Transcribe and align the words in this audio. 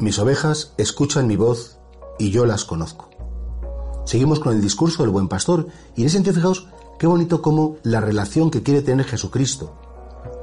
Mis 0.00 0.18
ovejas 0.18 0.72
escuchan 0.78 1.26
mi 1.26 1.36
voz 1.36 1.76
y 2.18 2.30
yo 2.30 2.46
las 2.46 2.64
conozco. 2.64 3.10
Seguimos 4.06 4.40
con 4.40 4.54
el 4.54 4.62
discurso 4.62 5.02
del 5.02 5.12
buen 5.12 5.28
pastor 5.28 5.66
y 5.94 6.00
en 6.00 6.06
ese 6.06 6.14
sentido 6.14 6.36
fijaos 6.36 6.68
qué 6.98 7.06
bonito 7.06 7.42
como 7.42 7.76
la 7.82 8.00
relación 8.00 8.50
que 8.50 8.62
quiere 8.62 8.80
tener 8.80 9.04
Jesucristo 9.04 9.76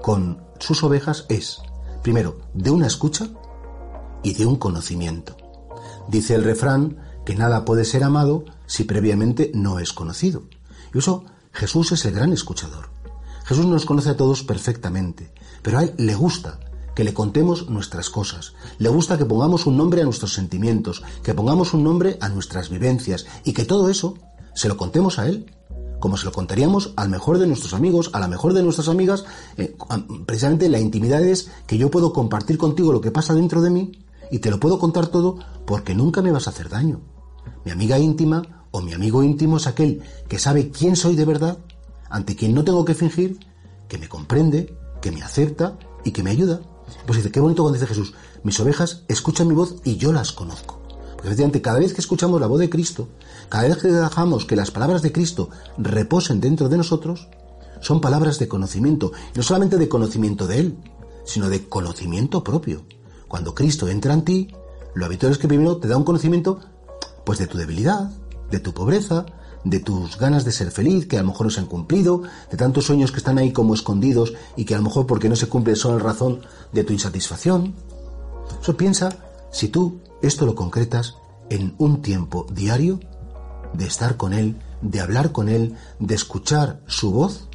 con 0.04 0.43
sus 0.59 0.83
ovejas 0.83 1.25
es, 1.29 1.57
primero, 2.04 2.37
de 2.54 2.69
una 2.69 2.85
escucha 2.85 3.29
y 4.21 4.35
de 4.35 4.45
un 4.45 4.57
conocimiento. 4.57 5.35
Dice 6.07 6.35
el 6.35 6.43
refrán 6.43 6.99
que 7.25 7.33
nada 7.33 7.65
puede 7.65 7.83
ser 7.83 8.03
amado 8.03 8.45
si 8.67 8.83
previamente 8.83 9.49
no 9.55 9.79
es 9.79 9.91
conocido. 9.91 10.43
Y 10.93 10.99
eso 10.99 11.25
Jesús 11.51 11.91
es 11.93 12.05
el 12.05 12.13
gran 12.13 12.32
escuchador. 12.32 12.89
Jesús 13.43 13.65
nos 13.65 13.85
conoce 13.85 14.11
a 14.11 14.18
todos 14.18 14.43
perfectamente, 14.43 15.33
pero 15.63 15.79
a 15.79 15.83
Él 15.83 15.96
le 15.97 16.13
gusta 16.13 16.60
que 16.97 17.04
le 17.04 17.14
contemos 17.14 17.69
nuestras 17.69 18.10
cosas. 18.10 18.54
Le 18.79 18.89
gusta 18.89 19.19
que 19.19 19.25
pongamos 19.25 19.68
un 19.68 19.78
nombre 19.78 20.01
a 20.01 20.04
nuestros 20.04 20.33
sentimientos, 20.33 21.04
que 21.21 21.36
pongamos 21.36 21.75
un 21.75 21.83
nombre 21.83 22.18
a 22.21 22.28
nuestras 22.28 22.71
vivencias 22.71 23.28
y 23.43 23.54
que 23.54 23.65
todo 23.65 23.92
eso 23.92 24.15
se 24.55 24.68
lo 24.68 24.78
contemos 24.78 25.19
a 25.19 25.28
Él, 25.28 25.54
como 26.00 26.18
se 26.18 26.25
lo 26.25 26.32
contaríamos 26.32 26.93
al 26.96 27.10
mejor 27.10 27.38
de 27.38 27.46
nuestros 27.46 27.75
amigos, 27.75 28.10
a 28.14 28.19
la 28.19 28.28
mejor 28.28 28.54
de 28.54 28.64
nuestras 28.64 28.88
amigas. 28.88 29.25
Eh, 29.57 29.78
precisamente 30.25 30.69
la 30.69 30.79
intimidad 30.79 31.24
es 31.24 31.52
que 31.68 31.78
yo 31.78 31.91
puedo 31.91 32.14
compartir 32.14 32.58
contigo 32.58 32.91
lo 32.91 33.00
que 33.00 33.11
pasa 33.11 33.36
dentro 33.36 33.61
de 33.61 33.69
mí 33.69 33.91
y 34.31 34.39
te 34.39 34.50
lo 34.50 34.59
puedo 34.59 34.80
contar 34.80 35.05
todo 35.05 35.38
porque 35.67 35.94
nunca 35.94 36.23
me 36.23 36.31
vas 36.31 36.47
a 36.47 36.50
hacer 36.50 36.67
daño. 36.67 37.02
Mi 37.64 37.69
amiga 37.69 38.00
íntima 38.00 38.66
o 38.72 38.81
mi 38.81 38.94
amigo 38.94 39.22
íntimo 39.22 39.58
es 39.58 39.67
aquel 39.67 40.02
que 40.27 40.39
sabe 40.39 40.72
quién 40.72 40.95
soy 40.95 41.16
de 41.16 41.25
verdad, 41.25 41.59
ante 42.09 42.36
quien 42.36 42.55
no 42.55 42.64
tengo 42.64 42.86
que 42.86 42.95
fingir, 42.95 43.38
que 43.88 43.99
me 43.99 44.09
comprende, 44.09 44.75
que 44.99 45.11
me 45.11 45.21
acepta 45.21 45.77
y 46.03 46.09
que 46.09 46.23
me 46.23 46.31
ayuda. 46.31 46.59
Pues 47.05 47.17
dice, 47.17 47.31
qué 47.31 47.39
bonito 47.39 47.63
cuando 47.63 47.80
dice 47.80 47.88
Jesús, 47.88 48.13
mis 48.43 48.59
ovejas 48.59 49.03
escuchan 49.07 49.47
mi 49.47 49.53
voz 49.53 49.75
y 49.83 49.97
yo 49.97 50.11
las 50.11 50.31
conozco. 50.31 50.81
Porque 51.13 51.30
efectivamente, 51.30 51.61
cada 51.61 51.80
vez 51.80 51.93
que 51.93 52.02
escuchamos 52.02 52.39
la 52.39 52.47
voz 52.47 52.59
de 52.59 52.69
Cristo, 52.69 53.09
cada 53.49 53.67
vez 53.67 53.77
que 53.77 53.88
dejamos 53.88 54.45
que 54.45 54.55
las 54.55 54.71
palabras 54.71 55.02
de 55.02 55.11
Cristo 55.11 55.49
reposen 55.77 56.39
dentro 56.39 56.69
de 56.69 56.77
nosotros, 56.77 57.27
son 57.81 58.02
palabras 58.02 58.39
de 58.39 58.47
conocimiento, 58.47 59.11
no 59.35 59.43
solamente 59.43 59.77
de 59.77 59.89
conocimiento 59.89 60.47
de 60.47 60.59
Él, 60.59 60.77
sino 61.25 61.49
de 61.49 61.67
conocimiento 61.67 62.43
propio. 62.43 62.83
Cuando 63.27 63.53
Cristo 63.53 63.88
entra 63.88 64.13
en 64.13 64.23
ti, 64.23 64.47
lo 64.93 65.05
habitual 65.05 65.31
es 65.31 65.38
que 65.38 65.47
primero 65.47 65.77
te 65.77 65.88
da 65.88 65.97
un 65.97 66.03
conocimiento, 66.03 66.59
pues 67.25 67.39
de 67.39 67.47
tu 67.47 67.58
debilidad, 67.58 68.11
de 68.49 68.59
tu 68.59 68.73
pobreza, 68.73 69.25
de 69.69 69.79
tus 69.79 70.17
ganas 70.17 70.45
de 70.45 70.51
ser 70.51 70.71
feliz, 70.71 71.07
que 71.07 71.17
a 71.17 71.21
lo 71.21 71.27
mejor 71.27 71.47
no 71.47 71.51
se 71.51 71.59
han 71.59 71.65
cumplido, 71.65 72.23
de 72.49 72.57
tantos 72.57 72.85
sueños 72.85 73.11
que 73.11 73.17
están 73.17 73.37
ahí 73.37 73.51
como 73.51 73.73
escondidos 73.73 74.33
y 74.55 74.65
que 74.65 74.75
a 74.75 74.77
lo 74.77 74.83
mejor 74.83 75.05
porque 75.05 75.29
no 75.29 75.35
se 75.35 75.47
cumplen 75.47 75.75
son 75.75 75.97
la 75.97 76.03
razón 76.03 76.41
de 76.71 76.83
tu 76.83 76.93
insatisfacción. 76.93 77.75
Eso 78.61 78.77
piensa 78.77 79.09
si 79.51 79.67
tú 79.67 79.99
esto 80.21 80.45
lo 80.45 80.55
concretas 80.55 81.15
en 81.49 81.75
un 81.77 82.01
tiempo 82.01 82.45
diario 82.51 82.99
de 83.73 83.85
estar 83.85 84.17
con 84.17 84.33
Él, 84.33 84.57
de 84.81 84.99
hablar 84.99 85.31
con 85.31 85.49
Él, 85.49 85.75
de 85.99 86.15
escuchar 86.15 86.81
su 86.87 87.11
voz 87.11 87.47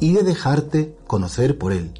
y 0.00 0.12
de 0.12 0.22
dejarte 0.22 0.96
conocer 1.06 1.58
por 1.58 1.72
Él. 1.72 1.92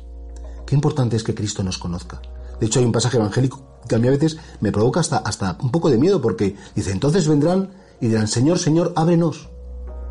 Qué 0.67 0.75
importante 0.75 1.17
es 1.17 1.25
que 1.25 1.35
Cristo 1.35 1.63
nos 1.63 1.79
conozca. 1.79 2.21
De 2.59 2.67
hecho, 2.67 2.79
hay 2.79 2.85
un 2.85 2.93
pasaje 2.93 3.17
evangélico 3.17 3.71
que 3.89 3.95
a 3.95 3.99
mí 3.99 4.09
a 4.09 4.13
veces 4.13 4.37
me 4.61 4.73
provoca 4.73 5.01
hasta, 5.01 5.19
hasta 5.19 5.59
un 5.63 5.71
poco 5.71 5.91
de 5.91 5.99
miedo 5.99 6.21
porque 6.21 6.57
dice, 6.75 6.93
entonces 6.93 7.27
vendrán 7.27 7.71
y 8.01 8.09
dirán, 8.09 8.29
Señor, 8.29 8.59
Señor, 8.59 8.93
ábrenos. 8.97 9.49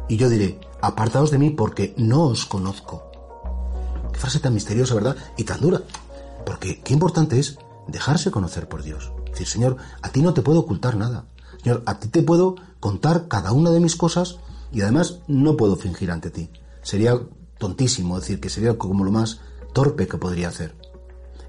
Y 0.09 0.17
yo 0.17 0.27
diré, 0.27 0.59
apartaos 0.81 1.29
de 1.29 1.37
mí 1.37 1.51
porque 1.51 1.93
no 1.95 2.23
os 2.23 2.45
conozco. 2.45 3.11
Qué 4.11 4.19
frase 4.19 4.39
tan 4.39 4.55
misteriosa, 4.55 4.95
¿verdad? 4.95 5.15
Y 5.37 5.43
tan 5.43 5.61
dura. 5.61 5.83
Porque 6.45 6.81
qué 6.81 6.93
importante 6.93 7.39
es 7.39 7.59
dejarse 7.87 8.31
conocer 8.31 8.67
por 8.67 8.81
Dios. 8.81 9.13
Decir, 9.29 9.47
Señor, 9.47 9.77
a 10.01 10.09
ti 10.09 10.21
no 10.21 10.33
te 10.33 10.41
puedo 10.41 10.61
ocultar 10.61 10.97
nada. 10.97 11.25
Señor, 11.63 11.83
a 11.85 11.99
ti 11.99 12.07
te 12.07 12.23
puedo 12.23 12.55
contar 12.79 13.27
cada 13.27 13.51
una 13.51 13.69
de 13.69 13.79
mis 13.79 13.95
cosas 13.95 14.39
y 14.71 14.81
además 14.81 15.19
no 15.27 15.55
puedo 15.55 15.75
fingir 15.75 16.09
ante 16.09 16.31
ti. 16.31 16.49
Sería 16.81 17.19
tontísimo 17.59 18.19
decir 18.19 18.39
que 18.39 18.49
sería 18.49 18.77
como 18.79 19.03
lo 19.03 19.11
más 19.11 19.41
torpe 19.73 20.07
que 20.07 20.17
podría 20.17 20.47
hacer. 20.47 20.75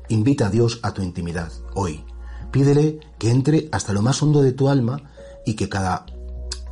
Invita 0.08 0.48
a 0.48 0.50
Dios 0.50 0.80
a 0.82 0.92
tu 0.92 1.02
intimidad 1.02 1.50
hoy. 1.74 2.04
Pídele 2.50 3.00
que 3.18 3.30
entre 3.30 3.68
hasta 3.72 3.94
lo 3.94 4.02
más 4.02 4.22
hondo 4.22 4.42
de 4.42 4.52
tu 4.52 4.68
alma 4.68 5.10
y 5.46 5.54
que 5.54 5.68
cada 5.68 6.04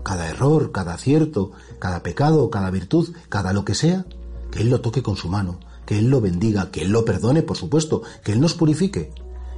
cada 0.03 0.29
error, 0.29 0.73
cada 0.73 0.95
acierto, 0.95 1.53
cada 1.79 2.03
pecado, 2.03 2.51
cada 2.51 2.71
virtud, 2.71 3.15
cada 3.29 3.53
lo 3.53 3.65
que 3.65 3.75
sea, 3.75 4.07
que 4.51 4.61
Él 4.61 4.71
lo 4.71 4.81
toque 4.81 5.03
con 5.03 5.17
su 5.17 5.29
mano, 5.29 5.59
que 5.87 5.99
Él 5.99 6.11
lo 6.11 6.21
bendiga, 6.21 6.71
que 6.71 6.83
Él 6.83 6.91
lo 6.91 7.05
perdone, 7.05 7.43
por 7.43 7.57
supuesto, 7.57 8.03
que 8.25 8.33
Él 8.33 8.41
nos 8.41 8.55
purifique. 8.55 9.13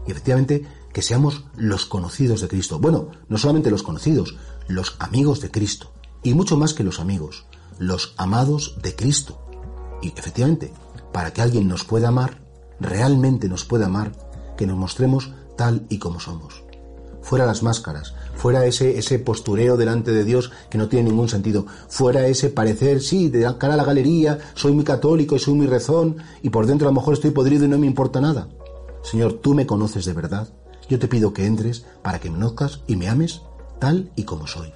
Y 0.06 0.10
efectivamente, 0.10 0.66
que 0.92 1.02
seamos 1.02 1.44
los 1.56 1.86
conocidos 1.86 2.40
de 2.40 2.48
Cristo. 2.48 2.78
Bueno, 2.78 3.08
no 3.28 3.38
solamente 3.38 3.70
los 3.70 3.82
conocidos, 3.82 4.36
los 4.66 4.96
amigos 4.98 5.40
de 5.40 5.50
Cristo. 5.50 5.92
Y 6.22 6.34
mucho 6.34 6.56
más 6.56 6.74
que 6.74 6.84
los 6.84 7.00
amigos, 7.00 7.44
los 7.78 8.14
amados 8.16 8.76
de 8.82 8.94
Cristo. 8.96 9.40
Y 10.02 10.08
efectivamente, 10.08 10.72
para 11.12 11.32
que 11.32 11.42
alguien 11.42 11.68
nos 11.68 11.84
pueda 11.84 12.08
amar, 12.08 12.42
realmente 12.80 13.48
nos 13.48 13.64
pueda 13.64 13.86
amar, 13.86 14.12
que 14.56 14.66
nos 14.66 14.76
mostremos 14.76 15.32
tal 15.56 15.86
y 15.88 15.98
como 15.98 16.20
somos 16.20 16.69
fuera 17.30 17.46
las 17.46 17.62
máscaras, 17.62 18.12
fuera 18.34 18.66
ese, 18.66 18.98
ese 18.98 19.20
postureo 19.20 19.76
delante 19.76 20.10
de 20.10 20.24
Dios 20.24 20.50
que 20.68 20.78
no 20.78 20.88
tiene 20.88 21.10
ningún 21.10 21.28
sentido, 21.28 21.64
fuera 21.86 22.26
ese 22.26 22.50
parecer, 22.50 23.00
sí, 23.00 23.28
de 23.28 23.42
cara 23.56 23.74
a 23.74 23.76
la 23.76 23.84
galería, 23.84 24.40
soy 24.54 24.72
muy 24.72 24.82
católico 24.82 25.36
y 25.36 25.38
soy 25.38 25.54
muy 25.54 25.68
rezón, 25.68 26.16
y 26.42 26.50
por 26.50 26.66
dentro 26.66 26.88
a 26.88 26.90
lo 26.90 26.96
mejor 26.96 27.14
estoy 27.14 27.30
podrido 27.30 27.66
y 27.66 27.68
no 27.68 27.78
me 27.78 27.86
importa 27.86 28.20
nada. 28.20 28.48
Señor, 29.04 29.34
tú 29.34 29.54
me 29.54 29.64
conoces 29.64 30.06
de 30.06 30.12
verdad, 30.12 30.48
yo 30.88 30.98
te 30.98 31.06
pido 31.06 31.32
que 31.32 31.46
entres 31.46 31.84
para 32.02 32.18
que 32.18 32.30
me 32.30 32.34
conozcas 32.34 32.80
y 32.88 32.96
me 32.96 33.08
ames 33.08 33.42
tal 33.78 34.10
y 34.16 34.24
como 34.24 34.48
soy. 34.48 34.72